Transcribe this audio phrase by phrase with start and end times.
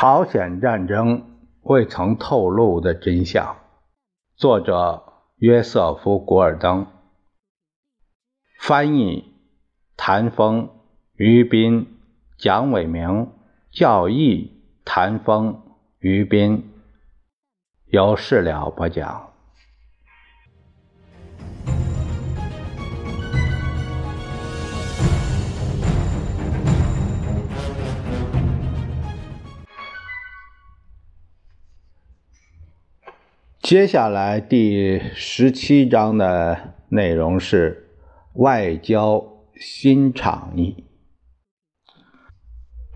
[0.00, 3.56] 朝鲜战争未曾透露的真相。
[4.36, 5.02] 作者：
[5.38, 6.86] 约瑟夫·古尔登。
[8.60, 9.34] 翻译：
[9.96, 10.70] 谭峰、
[11.14, 11.98] 于斌、
[12.36, 13.32] 蒋伟明。
[13.72, 15.62] 教义：谭峰、
[15.98, 16.72] 于斌。
[17.86, 19.27] 由事了播讲。
[33.68, 36.56] 接下来第十七章的
[36.88, 37.90] 内容是
[38.32, 39.22] 外交
[39.56, 40.84] 新倡议。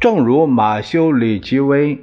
[0.00, 1.98] 正如马修·里奇威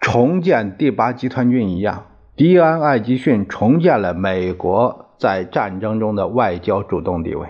[0.00, 7.46] 重建第八集团军一样，迪安·艾吉逊重建了美国在战争中的外交主动地位。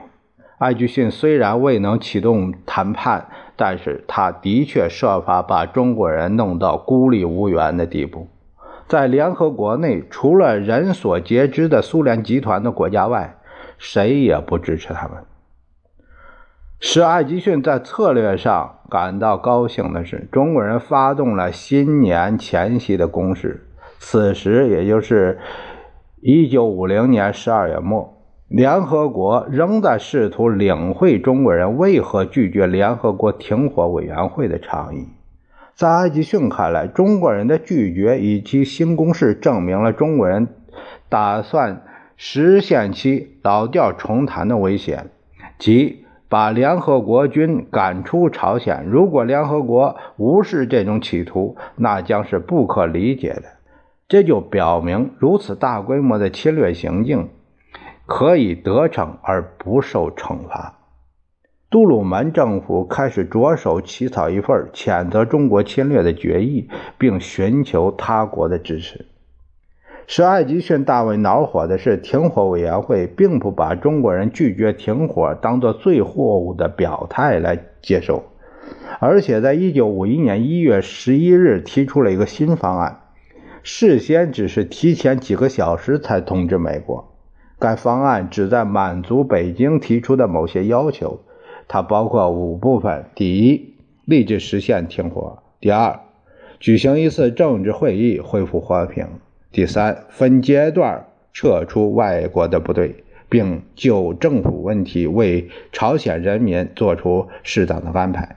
[0.59, 8.29] 艾吉逊虽然未能启动谈判，但是他的确设法把中国人弄到孤立无援的地步。
[8.91, 13.37] 在联合国内，除了人所皆知的苏联集团的国家外，
[13.79, 15.19] 谁也不支持他们。
[16.81, 23.65] 使艾吉逊在策略上感到高兴的是，中国人发动了新年前夕的攻势。
[24.01, 25.39] 此时，也就是
[26.23, 28.13] 1950年12月末，
[28.49, 35.07] 联合国仍在试图领会中国人为何拒绝联合国停火委员会的倡议。
[35.81, 40.49] 在艾吉逊看来，中国人的拒绝以及新攻势证明了中国人
[41.09, 41.85] 打算
[42.19, 45.09] 实现其老调重弹的危险，
[45.59, 48.85] 即把联合国军赶出朝鲜。
[48.85, 53.45] 如果联合国无视这种企图，那将是不可理解的。
[54.07, 57.31] 这就表明，如此大规模的侵略行径
[58.05, 60.80] 可以得逞而不受惩罚。
[61.71, 69.07] 杜鲁门政府开始着手起草一份谴责中国侵略的决议，并寻求他国的支持。
[70.09, 78.25] 使艾吉逊大为恼火的是，停火委员会并不把中国人拒绝停火当作最货物的表态来接受，
[78.99, 83.03] 而且在1951年1月11日提出了一个新方案，
[83.63, 87.15] 事先只是提前几个小时才通知美国。
[87.61, 91.21] 该方案旨在满足北京提出的某些要求。
[91.73, 96.01] 它包括五部分：第一，立即实现停火；第二，
[96.59, 99.07] 举行一次政治会议恢复和平；
[99.53, 108.35] 第三，分阶段撤出外国的部队，并就政府问题为朝鲜人民做出适当的安排；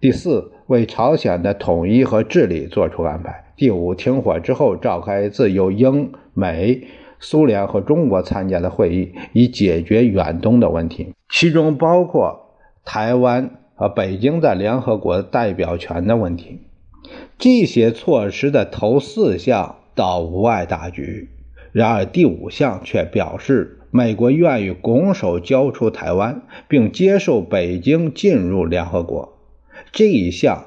[0.00, 6.82] 第四，为朝鲜的统一和治理做出安排；第五，停火之后召开自由英美。
[7.20, 16.62] 苏联和中国参加的会议，以解决远东的问题，其中包括台湾和北京在联合国代表权的问题。
[17.38, 21.28] 这些措施的头四项倒无碍大局，
[21.72, 29.36] 然而第五项却表示美国愿意拱手交出台湾，并接受北京进入联合国。
[29.92, 30.66] 这一项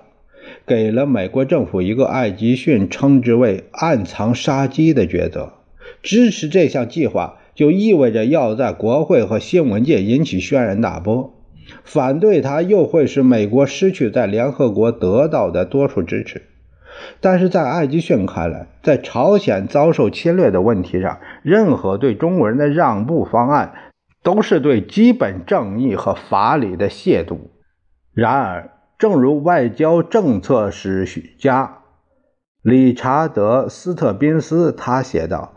[0.65, 5.53] 给了美国政府一个艾吉逊称之为“暗藏杀机”的抉择。
[6.01, 11.31] 支持这项计划，就意味着要在国会和新闻界引起轩然大波；
[11.83, 16.43] 反对它，又会使美国失去在联合国得到的多数支持。
[17.19, 23.73] 但是在艾吉逊看来，在朝鲜遭受侵略的问题上，任何对中国人的让步方案，
[24.21, 27.37] 都是对基本正义和法理的亵渎。
[28.13, 31.79] 然而，正如外交政策史学家
[32.61, 35.55] 理查德·斯特宾斯他写道。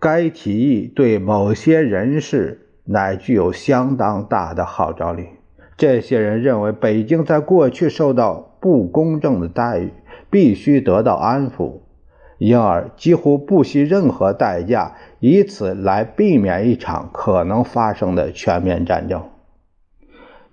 [0.00, 5.26] 该提议对某些人士乃具有相当大的号召力。
[5.76, 9.92] 这些人认为，北京在过去受到不公正的待遇，
[10.30, 11.80] 必须得到安抚，
[12.38, 19.22] 因而几乎不惜任何代价，以此来避免一场可能发生的全面战争。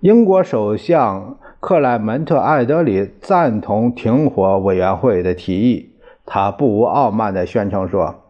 [0.00, 5.94] 英国首相克莱门特·艾德里赞同停火委员会的提议，
[6.26, 8.27] 他不无傲慢地宣称说。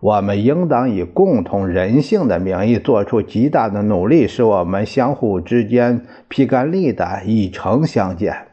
[0.00, 8.46] 我们应当以共同人性的名义做出极大的努力，使我们相互之间披肝沥胆，以诚相见。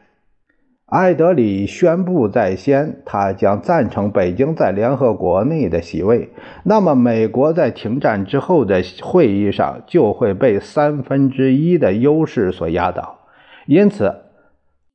[0.84, 6.30] 艾德里宣布在先，他将赞成北京在联合国内的席位。
[6.64, 13.20] 那么，美国在停战之后的会议上就会被三分之一的优势所压倒。
[13.66, 14.14] 因此，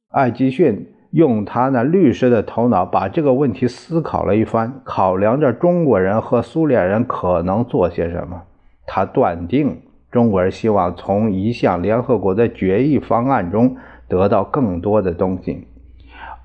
[0.09, 0.92] 艾吉逊。
[1.13, 8.41] 用他那律师的头脑把这个问题思考了一番，考量着中国人和苏联人可能做些什么。
[8.87, 9.77] 他断定
[10.11, 13.77] 中国人希望从一项联合国的决议方案中
[14.07, 15.67] 得到更多的东西，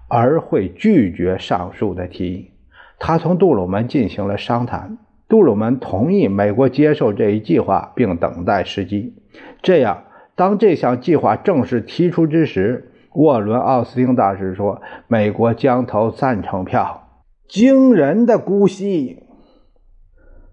[0.06, 2.50] 而会拒绝上述的提议。
[2.98, 4.98] 他同杜鲁门进行了商谈，
[5.30, 9.14] 杜鲁门同意美国接受这一计划，并等待时机。
[9.62, 10.04] 这样，
[10.34, 12.87] 当这项计划正式提出之时，
[13.18, 17.08] 沃伦·奥斯汀大使说：“美国将投赞成票。”
[17.50, 19.24] 惊人的姑息！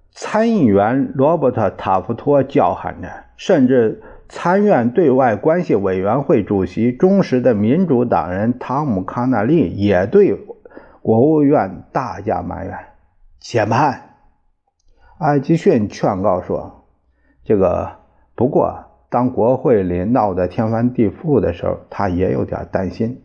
[0.09, 3.07] 参议员罗伯特·塔夫托叫喊着，
[3.37, 10.35] 甚至参院对外关系委员会主席、忠实的民主党人汤姆·康纳利也对。
[11.03, 12.75] 国务院大加埋怨，
[13.39, 14.15] 且慢。
[15.19, 16.87] 艾吉逊劝告说
[17.45, 17.91] ：“这个
[18.33, 18.85] 不过，
[19.15, 23.21] 当国会里闹得天翻地覆的时候，他也有点担心。”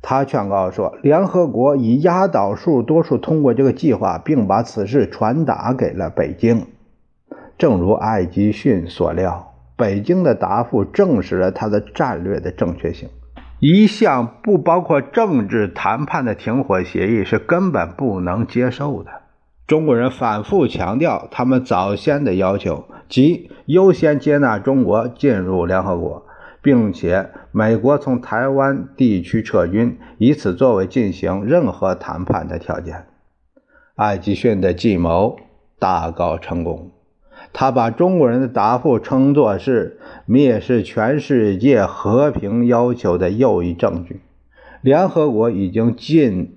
[0.00, 6.68] 他劝告说：“联合国以压倒数多数通过这个计划，并把此事传达给了北京。”
[7.58, 13.10] 正如艾吉逊所料，北京的答复证实了他的战略的正确性。
[13.60, 19.10] 一项不包括政治谈判的停火协议是根本不能接受的。
[19.66, 26.24] 中国人反复强调他们早先的要求，即优先接纳中国进入联合国，
[26.62, 33.06] 并且美国从台湾地区撤军，以此作为进行任何谈判的条件。
[33.96, 35.36] 艾吉逊的计谋
[35.80, 36.92] 大告成功。
[37.52, 39.98] 他把中国人的答复称作是
[40.28, 44.20] 蔑视全世界和平要求的又一证据。
[44.80, 46.56] 联合国已经尽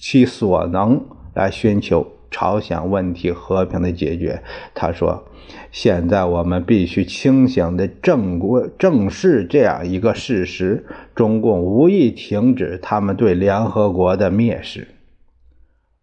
[0.00, 1.04] 其所能
[1.34, 4.42] 来寻求朝鲜问题和平的解决。
[4.74, 5.24] 他说
[5.72, 14.88] ：“现在我们必须清醒地正过正视这样一个事实：中共无意停止他们对联合国的蔑视。”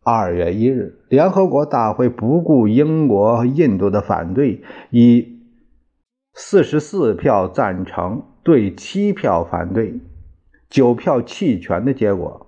[0.03, 5.39] 二月一日，联合国大会不顾英国印度的反对，以
[6.33, 10.00] 四十四票赞成对七票反对、
[10.69, 12.46] 九票弃权的结果，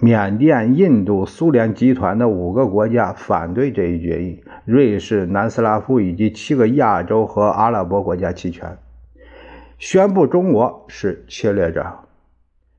[0.00, 8.76] 缅甸、印度、苏联集团的五个国家反对这一决议，瑞士、南斯拉夫以及七个亚洲和阿拉伯国家弃权，
[9.78, 11.86] 宣布中国是侵略者。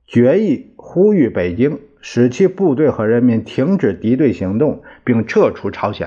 [0.06, 1.80] 决议呼吁北京。
[2.06, 6.06] 使其部队和人民停止敌对行动，并撤出朝鲜。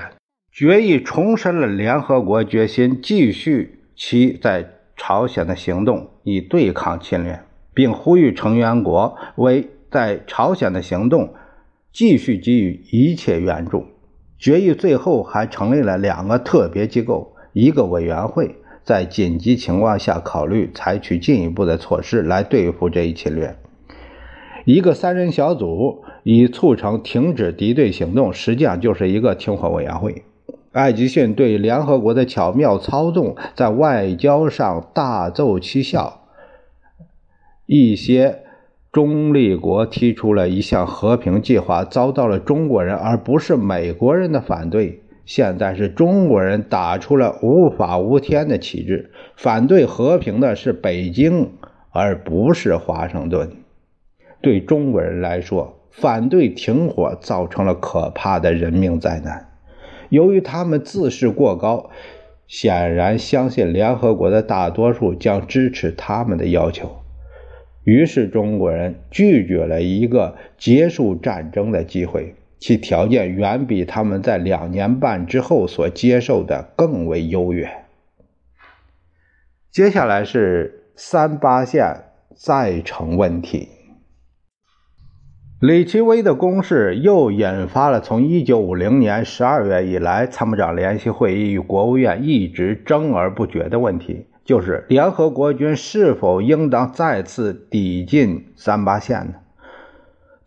[0.51, 7.39] 决议重申了联合国决心继续其在朝鲜的行动，以对抗侵略，
[7.73, 9.67] 并呼吁成员国为
[9.97, 11.33] 在朝鲜的行动
[11.91, 13.87] 继续给予一切援助。
[14.37, 23.57] 决议最后还成立了两个特别机构，一个委员会，在紧急情况下考虑采取进一步的措施来对付这一侵略。
[24.65, 30.21] 一个三人小组以促成停止敌对行动，实际上就是一个停火委员会。
[30.73, 36.21] 艾吉逊对联合国的巧妙操纵在外交上大奏奇效。
[37.65, 38.43] 一些
[38.91, 45.03] 中立国提出了一项和平计划，遭到了中国人而不是美国人的反对。
[45.25, 51.51] 现在是中国人打出了无法无天的旗帜，反对和平的是北京，
[51.91, 53.51] 而不是华盛顿。
[54.41, 59.49] 对中国人来说，反对停火造成了可怕的人命灾难。
[60.09, 61.89] 由于他们自视过高，
[62.47, 67.01] 显然相信联合国的大多数将支持他们的要求，
[67.87, 77.69] 于是中国人拒绝了一个结束战争的机会，其条件远比他们在两年半之后所接受的更为优越。
[79.71, 82.03] 接下来是三八线
[82.35, 83.69] 再成问题。
[85.61, 99.33] 李奇微的攻势又引发了从1950年12月以来，参谋长联席会议与国务院一直争而不决的问题，就是联合国军是否应当再次抵近三八线呢？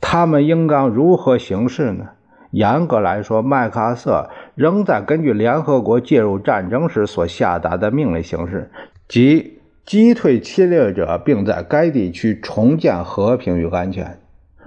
[0.00, 2.06] 他们应当如何行事呢？
[2.50, 8.70] 严格来说，麦克阿瑟仍在根据联合国介入战争时所下达的命令行事，
[9.06, 14.18] 即击退侵略者，并在该地区重建和平与安全。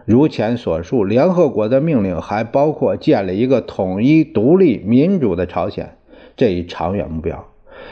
[0.06, 5.98] 如前所述，联合国的命令还包括建立一个统一、独立、民主的朝鲜
[6.38, 7.48] 这一长远目标。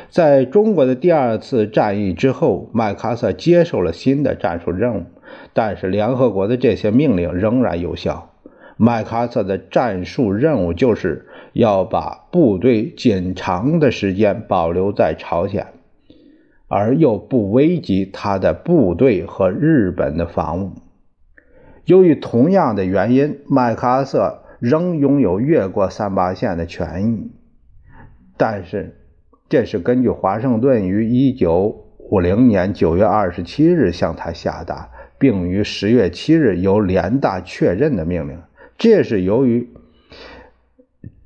[0.09, 5.03] 在中国的第二次战役之后，麦克阿瑟接受了新的战术任务，
[5.53, 8.29] 但是联合国的这些命令仍然有效。
[8.77, 15.67] 麦克阿瑟的战术任务就是要把部队仅长的时间保留在朝鲜，
[16.67, 20.71] 而又不危及他的部队和日本的防务。
[21.85, 27.31] 由于同样的原因，麦克阿瑟仍拥有越过三八线的权益，
[28.37, 29.00] 但是
[29.51, 31.03] 这是根据华盛顿于
[31.33, 34.89] 1950年9月27日向他下达
[35.19, 38.39] 并于十月七日由联大确认的命令。
[38.77, 39.67] 这是由于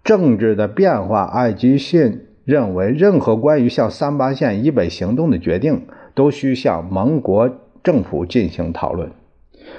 [0.04, 7.48] 政治的变化，艾吉逊认为任何关于向三八线以北行动的决定都需向盟国
[7.84, 9.12] 政府进行讨论。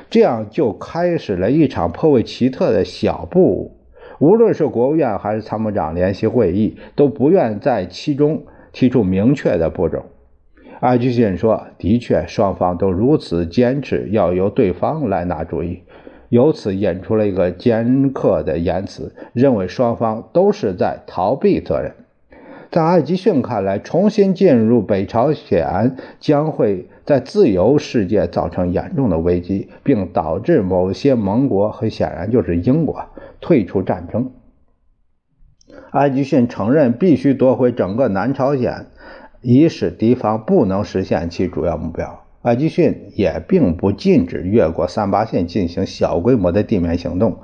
[0.09, 3.76] 这样就开始了一场颇为奇特的小步。
[4.19, 10.05] 无论是国务院还是参谋长联席会议，都不愿在其中提出明确的步骤。
[10.81, 15.83] 艾吉逊说：“的确，双方都如此坚持要由对方来拿主意。”
[16.29, 21.93] 由此引出了一个尖刻的言辞，认为双方都是在逃避责任。
[22.69, 33.01] 在艾吉逊看来，重新进入北朝鲜将会在自由世界造成严重的危机，并导致某些盟国，很显然就是英国，
[33.41, 34.33] 退出战争。
[35.91, 38.87] 艾吉逊承认必须夺回整个南朝鲜，
[39.41, 42.25] 以使敌方不能实现其主要目标。
[42.43, 47.39] 艾吉逊也并不禁止越过三八线进行小规模的地面行动，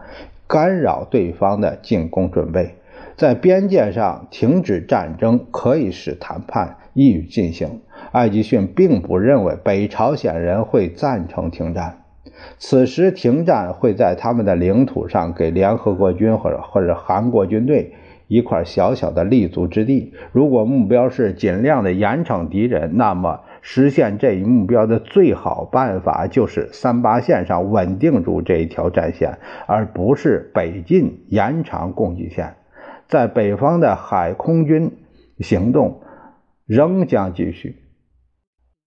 [0.47, 2.77] 干扰对方的进攻准备。
[3.17, 7.81] 在边界上停止战争可以使谈判易于进行。
[8.11, 12.02] 艾吉逊并不认为北朝鲜人会赞成停战。
[12.59, 17.95] 此时停战会在他们的领土上给联合国军或者或者韩国军队
[18.29, 20.15] 一块小小的立足之地。
[20.33, 32.55] 如果目标是尽量的严惩敌人，那么实现这一目标的最好办法就是三八线上稳定住这一条战线，而不是北进延长供给线。
[33.07, 34.93] 在北方的海空军
[35.39, 36.01] 行动
[36.67, 37.77] 仍将继续。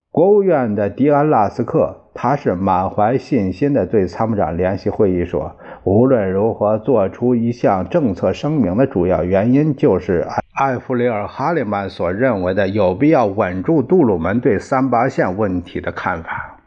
[0.09, 5.55] 国务院的迪安·拉斯克，他是满怀信心地对参谋长联席会议说
[5.85, 16.57] ：“无论如何，做出一项政策声明的主要原因，就是艾弗里尔·哈利曼所认为的有必要稳住杜鲁门对三八线问题的看法。”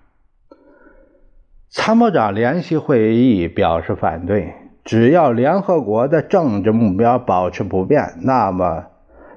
[1.68, 4.52] 参谋长联席会议表示反对。
[4.84, 8.84] 只要联合国的政治目标保持不变，那么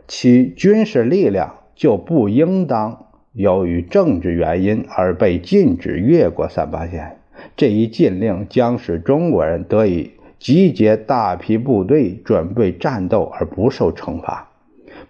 [0.08, 7.18] 其军事力量就不应当由于政治原因而被禁止越过三八线。
[7.56, 14.50] 这一禁令将使中国人得以集结大批部队准备战斗而不受惩罚。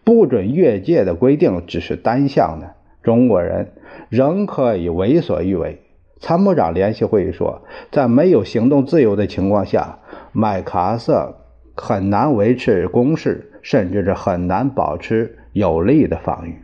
[0.04, 3.74] 不准越界的规定只是单向的，中国人
[4.10, 5.82] 仍可以为所欲为。
[6.20, 10.00] 参谋长联席会议说，在没有行动自由的情况下。
[10.34, 11.36] 麦克阿瑟
[11.76, 16.56] 很难维持攻势，甚至是很难保持有力的防御。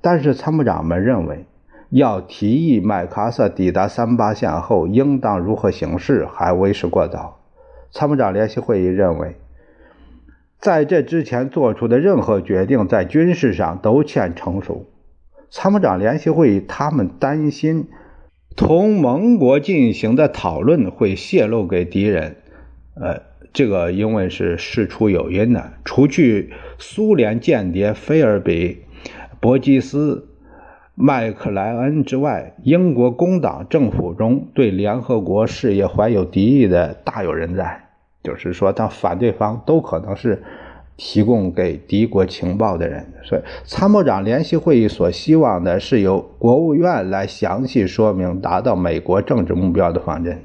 [0.00, 1.44] 但是参谋长们认为，
[1.90, 7.40] 要提议麦克阿瑟抵达三八线后应当如何行事还为时过早。
[7.90, 9.36] 参谋长联席会议认为，
[10.58, 14.86] 在这之前做出的任何决定在军事上都欠成熟。
[15.50, 17.88] 参谋长联席会议他们担心，
[18.56, 22.36] 同盟国进行的讨论会泄露给敌人。
[22.94, 25.72] 呃，这个因为是事出有因的。
[25.84, 28.82] 除去苏联间谍菲尔比、
[29.40, 30.28] 伯基斯、
[30.94, 37.88] 麦克莱恩之外，英国工党政府中对联合国事业怀有敌意的大有人在。
[38.22, 40.42] 就是说，他反对方都可能是
[40.98, 43.06] 提供给敌国情报的人。
[43.24, 50.38] 所以，参谋长联席会议所希望的是由国务院来详细说明达到美国政治目标的方针。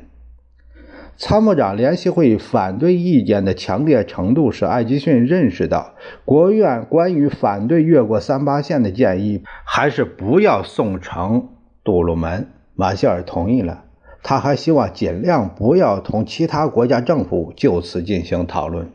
[1.17, 5.93] 参谋长联席会议反对意见的强烈程度，使艾吉逊认识到，
[6.25, 11.47] 国务院关于反对越过三八线的建议，还是不要送成
[11.85, 12.47] 杜鲁门。
[12.75, 13.85] 马歇尔同意了，
[14.21, 18.89] 他还希望尽量不要同其他国家政府就此进行讨论。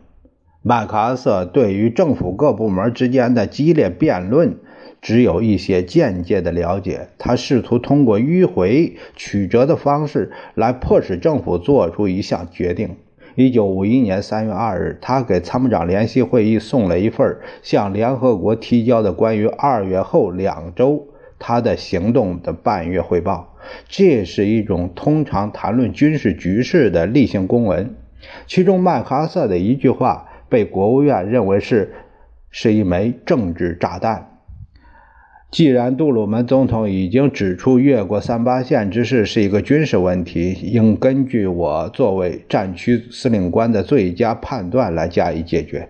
[0.63, 4.59] 麦克阿瑟对于政府各部门之间的激烈辩论。
[5.01, 12.97] 只有一些间接的了解，他试图通过迂回曲折的方式来迫使政府做出一项决定。
[13.37, 21.07] 一九五一年三月二日，他给参谋长联席会议送了一份向联合国提交的关于二月后两周
[21.39, 23.57] 他的行动的半月汇报。
[23.89, 27.95] 这是一种通常谈论军事局势的例行公文。
[28.47, 31.95] 其中麦克阿瑟的一句话被国务院认为是
[32.51, 34.30] 是一枚政治炸弹。
[35.51, 45.89] 既然杜鲁门总统已经指出越过三八线之事是一个军事问题，应根据我作为战区司令官的最佳判断来加以解决。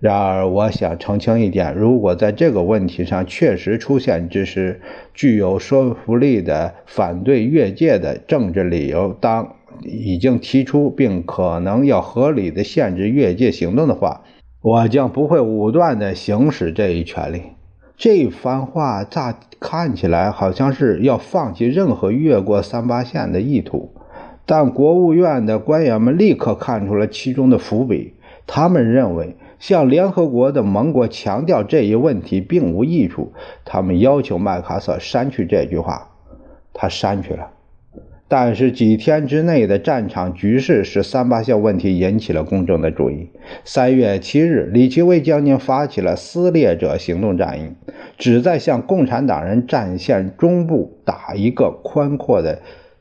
[0.00, 4.82] 然而，我想澄清一点：如果在这个问题上确实出现之时
[5.14, 14.24] 具有说服力的反对越界的政治理由，当已经提出并可能要合理的限制越界行动的话，
[14.60, 17.40] 我将不会武断地行使这一权利。
[18.02, 23.90] 这番话乍看起来好像是要放弃任何越过三八线的意图，
[24.46, 28.14] 但国务院的官员们立刻看出了其中的伏笔。
[28.46, 33.34] 他们认为向联合国的盟国强调这一问题并无益处。
[33.66, 36.08] 他们要求麦克瑟删去这句话，
[36.72, 37.50] 他删去了。
[38.32, 43.28] 但是几天之内的战场局势使三八线问题引起了公众的注意。
[43.64, 47.72] 三月七日，李奇微将军发起了撕裂者行动战役，
[48.16, 52.60] 旨在向共产党人战线中部打一个宽阔的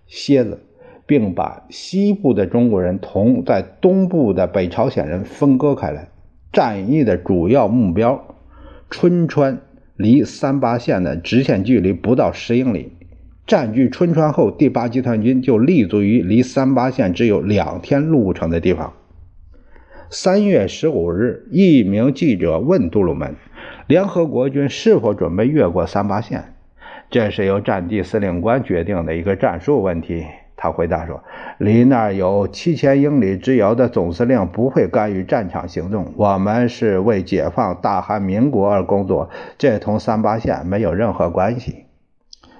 [0.10, 0.62] 楔子，
[1.06, 6.10] 并把西部的中国人同在东部的北朝鲜人分割开来。
[6.52, 8.36] 战役的主要目标，
[8.90, 9.60] 春川
[9.96, 12.94] 离三八线的直线距离不到十英里。
[13.50, 18.94] 占据春川后，第八集团军就立足于离三八线只有两天路程的地方。
[20.12, 23.34] 三月十五日，一名记者问杜鲁门
[23.90, 26.54] ：“联合国军是否准备越过三八线？”
[27.10, 30.24] 这是由战地司令官决定的一个战术问题。
[30.56, 31.24] 他回答说
[31.58, 36.14] ：“离那儿有七千英里之遥的总司令不会干预战场行动。
[36.16, 39.28] 我们是为解放大韩民国而工作，
[39.58, 41.86] 这同三八线没有任何关系。”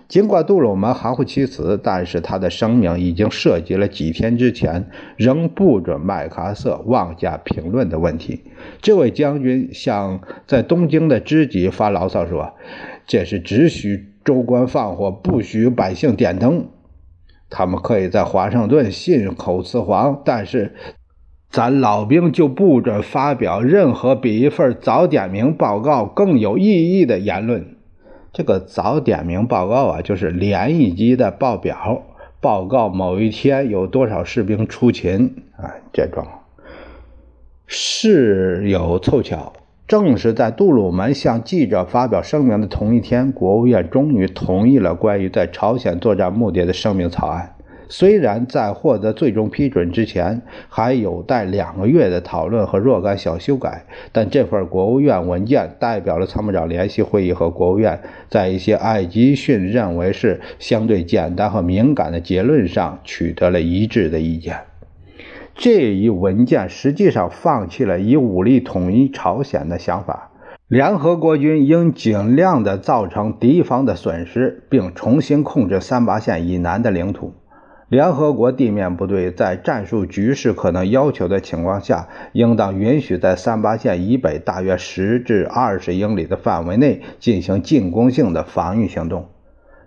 [0.10, 8.42] 尽管杜鲁门含糊其辞，但是他的声明已经涉及了几天之前仍不准麦克阿瑟妄加评论的问题。
[8.82, 12.56] 这位将军向在东京的知己发牢骚说
[13.06, 16.66] ：“这是只许州官放火，不许百姓点灯。
[17.52, 20.74] 他们可以在华盛顿信口雌黄，但是
[21.52, 27.64] 咱老兵就不准发表任何比一份早点名报告更有意义的言论。”
[28.40, 32.04] 这个早点名报告啊，就是连一级的报表，
[32.40, 36.26] 报告某一天有多少士兵出勤啊，这种
[37.68, 39.52] 事有凑巧，
[39.86, 47.58] 正是在杜鲁门向记者发表声明的同一天，国务院终于同意了关于在朝鲜作战目的的声明草案。
[47.90, 58.00] 虽然在获得最终批准之前还有待两个月的讨论和若干小修改，但这份国务院文件代表了参谋长联席会议和国务院
[58.30, 64.58] 在一些艾吉逊认为是相对简单和敏感的结论上取得了一致的意见。
[65.56, 70.32] 这一文件实际上放弃了以武力统一朝鲜的想法，
[70.68, 77.34] 联合国军应尽量的造成敌方的损失，并重新控制三八线以南的领土。
[77.90, 89.30] 联合国地面部队在战术局势可能要求的情况下，应当允许在三八线以北大约十至二十英里的范围内进行进攻性的防御行动。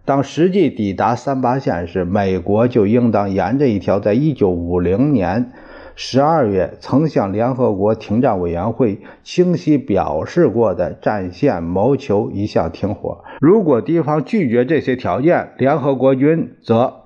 [0.05, 5.53] 当实际抵达三八线时，美国就应当沿着一条在一九五零年
[5.95, 13.23] 十二月曾向联合国停战委员会清晰表示过的战线谋求一项停火。
[13.41, 17.02] 如果敌方拒绝这些条件，联合国军则。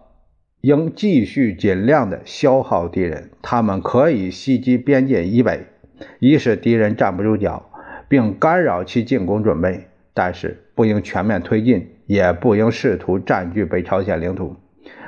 [0.62, 5.66] 应继续尽量的消耗敌人，他们可以袭击边界以北，
[6.18, 7.70] 以使敌人站不住脚，
[8.08, 9.86] 并干扰其进攻准备。
[10.12, 14.56] 但是不应全面推进，也不应试图占据北朝鲜领土。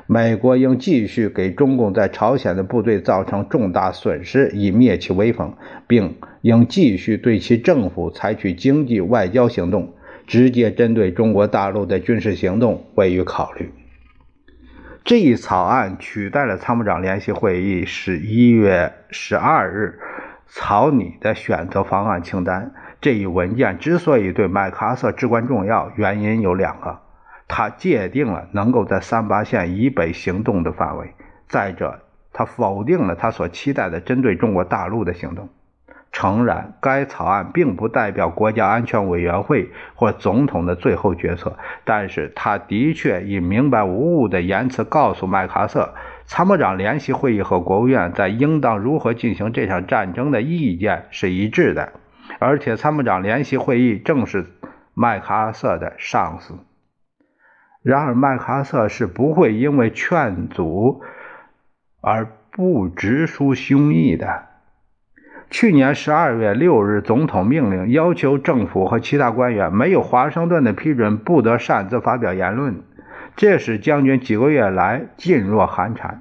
[0.07, 5.55] 美国应继续给中共在朝鲜的部队造成重大损失，以灭其威风，
[5.87, 9.95] 并应继续对其政府采取经济外交行动，
[10.27, 13.71] 直接针对中国大陆的军事行动未予考虑。
[15.09, 19.99] 这一草案取代了参谋长联席会议十一月十二日
[20.49, 22.73] 草拟的选择方案清单。
[23.01, 26.99] 这一文件之所以对麦克阿瑟至关重要，原因有两个：
[27.49, 31.07] 它界定了能够在三八线以北行动的范围；
[31.49, 32.01] 再者，
[32.35, 35.49] 它否定了他所期待的针对中国大陆的行动。
[36.11, 45.95] 诚然，该草案并不代表国家安全委员会或总统的最后决策，但是他的确以明白无误的言辞告诉麦克阿瑟，
[46.25, 51.93] 参谋长联席会议和国务院在应当如何进行这场战争的意见是一致的，
[52.41, 54.47] 而且参谋长联席会议正是
[54.95, 56.59] 麦克阿瑟的上司。
[57.83, 61.03] 然而，麦克阿瑟是不会因为劝阻
[62.01, 64.48] 而不直抒胸臆的。
[65.51, 72.83] 去年十二月六日，总统命令要求政府和其他官员没有华盛顿的批准不得擅自发表言论，
[73.35, 76.21] 这使将军几个月来噤若寒蝉。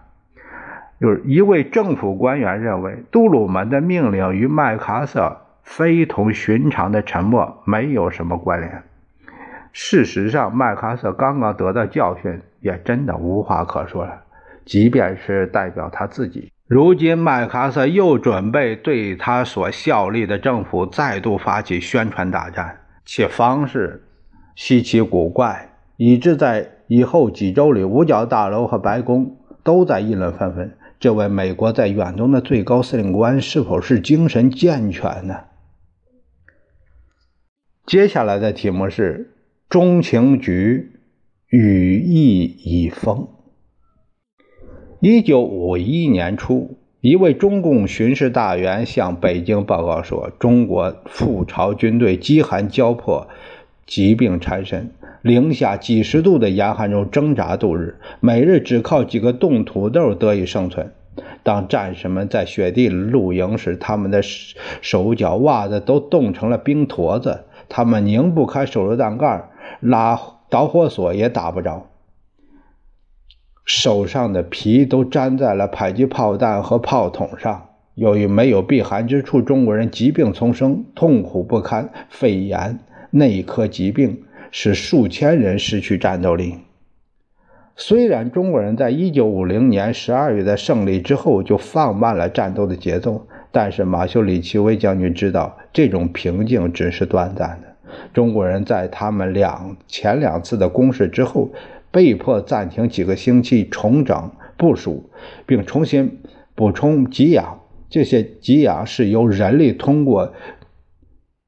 [1.00, 8.82] 就是一位政府官员认为，杜鲁门的命令与麦克阿瑟非同寻常的沉默没有什么关联。
[9.74, 14.22] 事实上，麦克阿瑟刚刚得到教训，也真的无话可说了，
[14.66, 16.52] 即便是代表他自己。
[16.68, 24.04] 如今，麦克阿瑟又准备对他所效力的政府再度发起宣传大战，其方式
[24.54, 30.78] 稀奇古怪，以致在以后几周里，五角大楼和白宫都在议论纷纷。
[31.00, 35.46] 这位美国在远东的最高司令官是否是精神健全呢？
[37.86, 39.38] 接下来的题目是
[39.70, 41.00] 中情局
[41.48, 43.30] 羽翼已丰。
[45.00, 53.28] 一九五一年初，一位中共巡视大员向北京报告说，中国赴朝军队饥寒交迫，
[53.86, 54.90] 疾病缠身。
[55.22, 60.92] 零下几十度的严寒中挣扎度日，每日只靠几个冻土豆得以生存。
[61.44, 69.48] 当战士们在雪地露营时，他们的手脚、袜子都冻成了冰坨子，他们拧不开手榴弹盖，
[69.80, 71.86] 拉导火索也打不着，
[73.68, 77.70] 手上的皮都粘在了迫击炮弹和炮筒上。
[77.94, 82.80] 由于没有避寒之处，中国人疾病丛生，痛苦不堪，肺炎、
[83.12, 84.24] 内科疾病。
[84.50, 86.56] 使数千人失去战斗力。
[87.76, 97.68] 虽然中国人在一九五零年十二月的胜利之后就放慢了战斗的节奏，但是马修里奇威将军知道这种平静只是短暂的。
[98.14, 101.50] 中国人在他们两前两次的攻势之后，
[101.98, 105.10] 被迫暂停几个星期，重整部署，
[105.48, 106.20] 并重新
[106.54, 107.62] 补充给养。
[107.90, 110.32] 这些给养是由人力通过。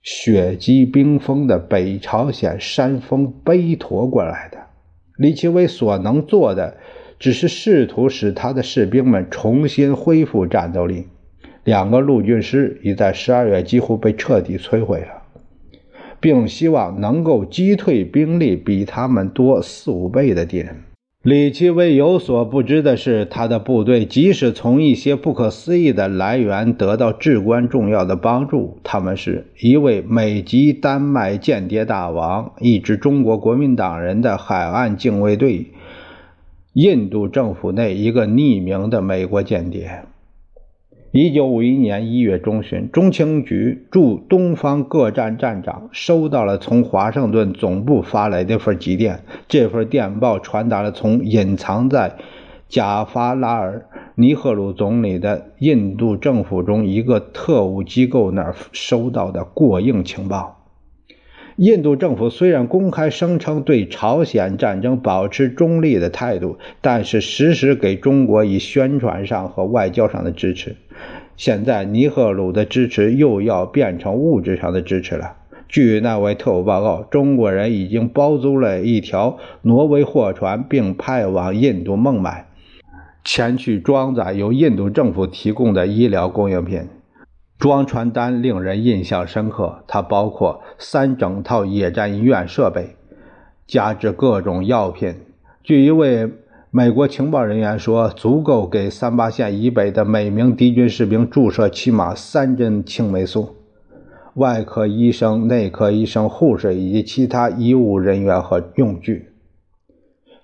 [0.01, 4.57] 雪积冰封的北朝鲜山峰背驮过来的，
[5.17, 6.77] 李奇微所能做的，
[7.19, 11.05] 只是试图使他的士兵们重新恢复战斗力。
[11.63, 15.18] 两个陆军师已在十二月几乎被彻底摧毁了，
[16.19, 20.75] 并希望能够击退兵力比他们多四五倍的敌人。
[21.21, 35.67] 李奇微有所不知的是，他的部队即使从一些不可思议的来源得到至关重要的帮助，他们是一位美籍丹麦间谍大王，一支中国国民党人的海岸警卫队，
[36.71, 40.03] 印度政府内一个匿名的美国间谍。
[41.11, 49.23] 一九五一年一月中旬，中情局驻东方各站站长收到了从华盛顿总部发来的份急电。
[49.47, 52.15] 这份电报传达了从隐藏在
[52.67, 60.58] 贾法拉尔·尼赫鲁总理的印度政府中一个特务机构那儿收到的过硬情报。
[61.59, 70.77] 印度政府虽然公开声称对朝鲜战争保持中立的态度，但是时时给中国以宣传上和外交上的支持。
[71.35, 75.35] 现在尼赫鲁的支持又要变成物质上的支持了。
[75.67, 82.47] 据那位特务报告，中国人已经包租了一条挪威货船，并派往印度孟买，
[83.25, 86.83] 前去装载由印度政府提供的医疗供应品。
[87.59, 92.95] 装传单令人印象深刻，它包括三整套野战医院设备，
[93.67, 95.13] 加之各种药品。
[95.61, 96.31] 据一位。
[96.71, 103.55] 美国情报人员说，足够给三八线以北的每名敌军士兵注射起码三针青霉素。
[104.35, 109.28] 外科医生、内科医生、护士以及其他医务人员和用具。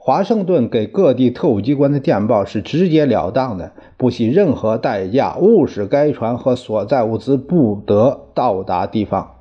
[0.08, 9.32] 华盛顿给各地特务机关的电报是直截了当的，不惜任何代价，务使该船和所在物资不得到达地方。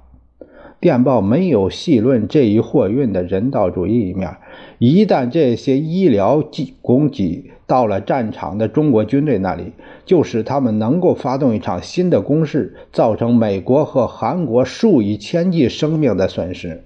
[0.80, 4.38] 电报没有细论这一货运的人道主义一面。
[4.78, 9.74] 一旦这些医疗给供给到了战场的中国军队那里，
[10.06, 16.84] 就使他们能够发动一场新的攻势，造成美国和韩国数以千计生命的损失。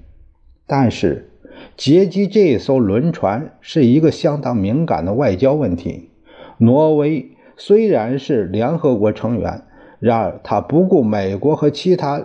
[0.67, 1.28] 但是，
[1.77, 6.11] 劫击这艘轮船是一个相当敏感的外交问题。
[6.59, 9.63] 挪威虽然是联合国成员，
[9.99, 12.25] 然而他不顾美国和其他。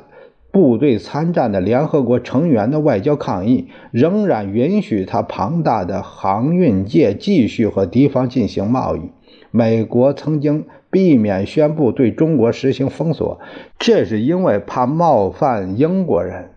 [0.51, 9.01] 部队参战的联合国成员的外交抗议，仍然允许他庞大的航运界继续和敌方进行贸易。
[9.49, 13.39] 美国曾经避免宣布对中国实行封锁，
[13.79, 16.51] 这是因为怕冒犯英国人。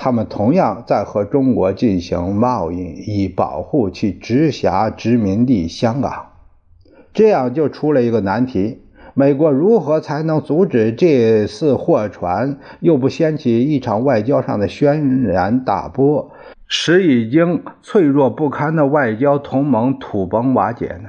[0.00, 6.26] 他们同样在和中国进行贸易，以保护其直辖殖民地香港。
[7.12, 8.82] 这样就出了一个难题。
[9.14, 16.30] 美国如何才能阻止这次货船，又不掀起一场外交上的轩然大波，
[16.68, 21.08] 使已经脆弱不堪的外交同盟土崩瓦解呢？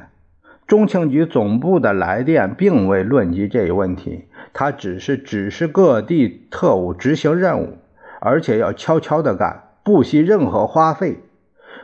[0.66, 7.78] 中情局总部的来电并未论及这一问题，他只是指示各地特务执行任务，
[8.20, 11.20] 而且要悄悄地干，不惜任何花费。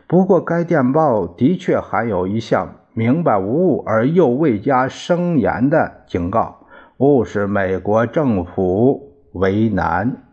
[0.08, 2.76] 不过，该电报的确含有一项。
[2.98, 6.60] 明白无误而又未加声言的警告，
[6.96, 10.25] 勿使美国政府为难。